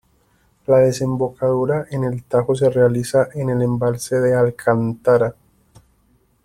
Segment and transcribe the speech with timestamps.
[0.65, 5.35] La desembocadura en el Tajo se realiza en el embalse de Alcántara.